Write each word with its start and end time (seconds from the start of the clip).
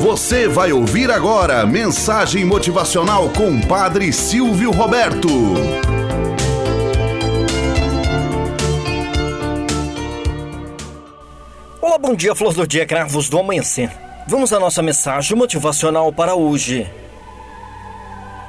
Você 0.00 0.46
vai 0.46 0.72
ouvir 0.72 1.10
agora 1.10 1.64
mensagem 1.64 2.44
motivacional 2.44 3.30
com 3.30 3.60
Padre 3.60 4.12
Silvio 4.12 4.70
Roberto. 4.70 5.28
Olá, 11.80 11.98
bom 11.98 12.14
dia, 12.14 12.34
flor 12.34 12.52
do 12.52 12.66
dia, 12.66 12.86
cravos 12.86 13.28
do 13.28 13.38
amanhecer. 13.38 13.90
Vamos 14.26 14.52
à 14.52 14.60
nossa 14.60 14.82
mensagem 14.82 15.36
motivacional 15.36 16.12
para 16.12 16.34
hoje. 16.34 16.90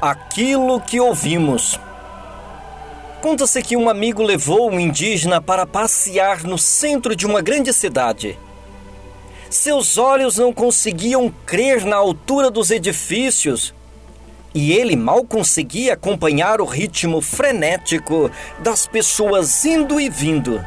Aquilo 0.02 0.80
que 0.82 1.00
ouvimos. 1.00 1.80
Conta-se 3.22 3.62
que 3.62 3.78
um 3.78 3.90
amigo 3.90 4.22
levou 4.22 4.70
um 4.70 4.80
indígena 4.80 5.42
para 5.42 5.66
passear 5.66 6.44
no 6.44 6.58
centro 6.58 7.16
de 7.16 7.26
uma 7.26 7.42
grande 7.42 7.72
cidade. 7.74 8.38
Seus 9.54 10.00
olhos 10.00 10.38
não 10.38 10.52
conseguiam 10.52 11.32
crer 11.46 11.86
na 11.86 11.96
altura 11.96 12.50
dos 12.50 12.72
edifícios 12.72 13.72
e 14.52 14.74
ele 14.74 14.96
mal 14.96 15.24
conseguia 15.24 15.94
acompanhar 15.94 16.60
o 16.60 16.66
ritmo 16.66 17.22
frenético 17.22 18.32
das 18.58 18.88
pessoas 18.88 19.64
indo 19.64 20.02
e 20.02 20.10
vindo. 20.10 20.60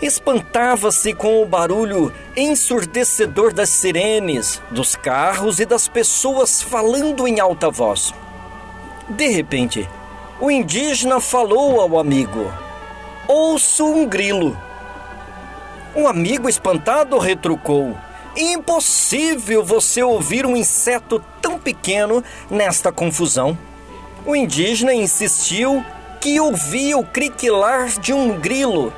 Espantava-se 0.00 1.12
com 1.12 1.42
o 1.42 1.46
barulho 1.46 2.14
ensurdecedor 2.36 3.52
das 3.52 3.70
sirenes, 3.70 4.62
dos 4.70 4.94
carros 4.94 5.58
e 5.58 5.66
das 5.66 5.88
pessoas 5.88 6.62
falando 6.62 7.26
em 7.26 7.40
alta 7.40 7.72
voz. 7.72 8.14
De 9.08 9.26
repente, 9.26 9.88
o 10.40 10.48
indígena 10.48 11.18
falou 11.18 11.80
ao 11.80 11.98
amigo: 11.98 12.52
Ouço 13.26 13.84
um 13.84 14.06
grilo. 14.06 14.56
O 15.94 16.06
amigo 16.06 16.48
espantado 16.48 17.18
retrucou: 17.18 17.96
Impossível 18.36 19.64
você 19.64 20.02
ouvir 20.02 20.46
um 20.46 20.56
inseto 20.56 21.22
tão 21.42 21.58
pequeno 21.58 22.22
nesta 22.48 22.92
confusão. 22.92 23.58
O 24.24 24.36
indígena 24.36 24.94
insistiu 24.94 25.84
que 26.20 26.38
ouvia 26.38 26.96
o 26.96 27.04
criquilar 27.04 27.88
de 27.88 28.12
um 28.12 28.38
grilo. 28.38 28.92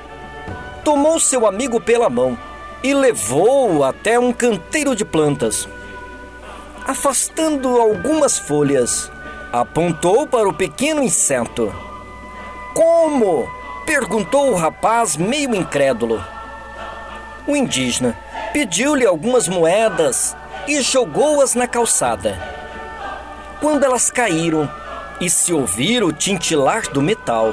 Tomou 0.84 1.18
seu 1.18 1.46
amigo 1.46 1.80
pela 1.80 2.10
mão 2.10 2.36
e 2.82 2.92
levou-o 2.92 3.84
até 3.84 4.18
um 4.18 4.32
canteiro 4.32 4.94
de 4.94 5.04
plantas. 5.04 5.66
Afastando 6.86 7.80
algumas 7.80 8.38
folhas, 8.38 9.10
apontou 9.50 10.26
para 10.26 10.48
o 10.48 10.52
pequeno 10.52 11.02
inseto. 11.02 11.72
Como? 12.74 13.48
perguntou 13.86 14.50
o 14.50 14.56
rapaz, 14.56 15.16
meio 15.16 15.54
incrédulo. 15.54 16.22
O 17.46 17.56
indígena 17.56 18.16
pediu-lhe 18.52 19.04
algumas 19.04 19.48
moedas 19.48 20.36
e 20.68 20.80
jogou-as 20.80 21.54
na 21.56 21.66
calçada. 21.66 22.38
Quando 23.60 23.84
elas 23.84 24.10
caíram 24.10 24.70
e 25.20 25.28
se 25.28 25.52
ouvir 25.52 26.04
o 26.04 26.12
tintilar 26.12 26.82
do 26.82 27.02
metal, 27.02 27.52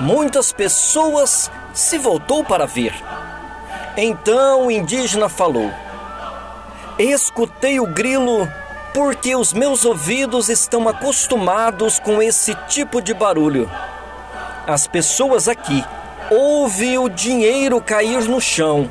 muitas 0.00 0.52
pessoas 0.52 1.50
se 1.74 1.98
voltou 1.98 2.42
para 2.42 2.66
ver. 2.66 2.94
Então 3.94 4.66
o 4.66 4.70
indígena 4.70 5.28
falou: 5.28 5.70
Escutei 6.98 7.78
o 7.78 7.86
grilo 7.86 8.48
porque 8.94 9.36
os 9.36 9.52
meus 9.52 9.84
ouvidos 9.84 10.48
estão 10.48 10.88
acostumados 10.88 11.98
com 11.98 12.22
esse 12.22 12.54
tipo 12.68 13.02
de 13.02 13.12
barulho. 13.12 13.70
As 14.66 14.86
pessoas 14.86 15.46
aqui 15.46 15.84
ouvem 16.30 16.96
o 16.96 17.08
dinheiro 17.08 17.78
cair 17.82 18.22
no 18.24 18.40
chão 18.40 18.90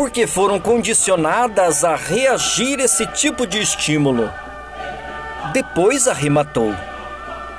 porque 0.00 0.26
foram 0.26 0.58
condicionadas 0.58 1.84
a 1.84 1.94
reagir 1.94 2.80
a 2.80 2.84
esse 2.84 3.06
tipo 3.08 3.46
de 3.46 3.60
estímulo. 3.60 4.32
Depois 5.52 6.08
arrematou. 6.08 6.74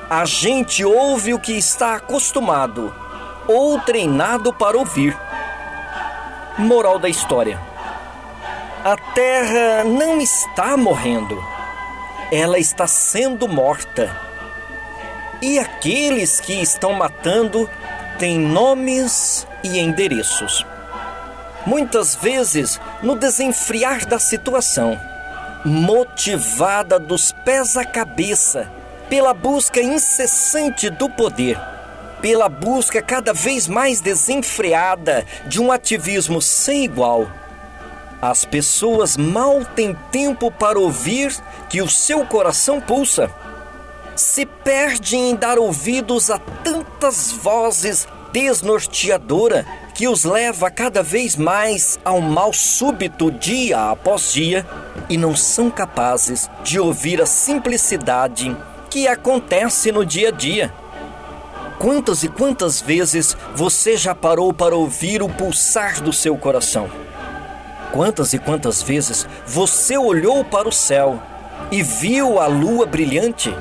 A 0.09 0.25
gente 0.25 0.83
ouve 0.83 1.35
o 1.35 1.39
que 1.39 1.51
está 1.51 1.93
acostumado 1.93 2.91
ou 3.47 3.79
treinado 3.81 4.51
para 4.51 4.75
ouvir. 4.75 5.15
Moral 6.57 6.97
da 6.97 7.07
história: 7.07 7.61
A 8.83 8.97
Terra 9.13 9.83
não 9.83 10.19
está 10.19 10.75
morrendo, 10.75 11.39
ela 12.31 12.57
está 12.57 12.87
sendo 12.87 13.47
morta. 13.47 14.19
E 15.43 15.59
aqueles 15.59 16.39
que 16.39 16.59
estão 16.59 16.93
matando 16.93 17.69
têm 18.17 18.39
nomes 18.39 19.45
e 19.63 19.77
endereços 19.77 20.65
muitas 21.65 22.15
vezes 22.15 22.79
no 23.01 23.15
desenfriar 23.15 24.05
da 24.05 24.19
situação, 24.19 24.99
motivada 25.63 26.99
dos 26.99 27.31
pés 27.31 27.77
à 27.77 27.85
cabeça 27.85 28.69
pela 29.09 29.33
busca 29.33 29.81
incessante 29.81 30.89
do 30.89 31.09
poder, 31.09 31.59
pela 32.21 32.47
busca 32.47 33.01
cada 33.01 33.33
vez 33.33 33.67
mais 33.67 33.99
desenfreada 33.99 35.25
de 35.47 35.61
um 35.61 35.71
ativismo 35.71 36.41
sem 36.41 36.85
igual. 36.85 37.27
As 38.21 38.45
pessoas 38.45 39.17
mal 39.17 39.65
têm 39.65 39.97
tempo 40.11 40.51
para 40.51 40.79
ouvir 40.79 41.35
que 41.67 41.81
o 41.81 41.89
seu 41.89 42.25
coração 42.25 42.79
pulsa. 42.79 43.29
Se 44.15 44.45
perdem 44.45 45.31
em 45.31 45.35
dar 45.35 45.57
ouvidos 45.57 46.29
a 46.29 46.37
tantas 46.37 47.31
vozes 47.31 48.07
desnorteadora 48.31 49.65
que 49.93 50.07
os 50.07 50.23
leva 50.23 50.69
cada 50.71 51.03
vez 51.03 51.35
mais 51.35 51.99
ao 52.03 52.21
mal 52.21 52.53
súbito 52.53 53.31
dia 53.31 53.91
após 53.91 54.33
dia 54.33 54.65
e 55.09 55.17
não 55.17 55.35
são 55.35 55.69
capazes 55.69 56.49
de 56.63 56.79
ouvir 56.79 57.21
a 57.21 57.25
simplicidade 57.25 58.55
que 58.89 59.07
acontece 59.07 59.91
no 59.91 60.05
dia 60.05 60.29
a 60.29 60.31
dia. 60.31 60.73
Quantas 61.79 62.23
e 62.23 62.27
quantas 62.27 62.79
vezes 62.79 63.35
você 63.55 63.97
já 63.97 64.13
parou 64.13 64.53
para 64.53 64.75
ouvir 64.75 65.23
o 65.23 65.29
pulsar 65.29 66.01
do 66.01 66.13
seu 66.13 66.37
coração? 66.37 66.89
Quantas 67.91 68.33
e 68.33 68.39
quantas 68.39 68.81
vezes 68.81 69.27
você 69.45 69.97
olhou 69.97 70.45
para 70.45 70.69
o 70.69 70.71
céu 70.71 71.21
e 71.71 71.81
viu 71.81 72.39
a 72.39 72.47
lua 72.47 72.85
brilhante, 72.85 73.55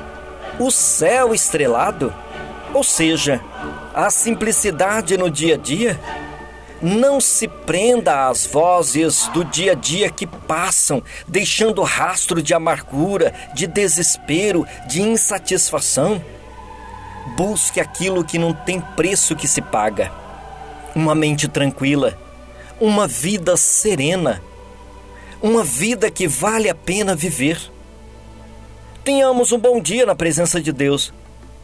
o 0.59 0.69
céu 0.69 1.33
estrelado? 1.33 2.13
Ou 2.73 2.83
seja, 2.83 3.41
a 3.93 4.09
simplicidade 4.09 5.17
no 5.17 5.29
dia 5.29 5.55
a 5.55 5.57
dia. 5.57 5.99
Não 6.81 7.21
se 7.21 7.47
prenda 7.47 8.27
às 8.27 8.45
vozes 8.45 9.27
do 9.27 9.45
dia 9.45 9.73
a 9.73 9.75
dia 9.75 10.09
que 10.09 10.25
passam, 10.25 11.03
deixando 11.27 11.83
rastro 11.83 12.41
de 12.41 12.55
amargura, 12.55 13.33
de 13.53 13.67
desespero, 13.67 14.65
de 14.87 15.01
insatisfação. 15.01 16.23
Busque 17.37 17.79
aquilo 17.79 18.23
que 18.23 18.39
não 18.39 18.51
tem 18.51 18.81
preço 18.81 19.35
que 19.35 19.47
se 19.47 19.61
paga. 19.61 20.11
Uma 20.95 21.13
mente 21.13 21.47
tranquila, 21.47 22.17
uma 22.79 23.07
vida 23.07 23.55
serena, 23.55 24.41
uma 25.39 25.63
vida 25.63 26.09
que 26.09 26.27
vale 26.27 26.67
a 26.67 26.75
pena 26.75 27.15
viver. 27.15 27.59
Tenhamos 29.03 29.51
um 29.51 29.59
bom 29.59 29.79
dia 29.79 30.05
na 30.05 30.15
presença 30.15 30.59
de 30.59 30.71
Deus 30.71 31.13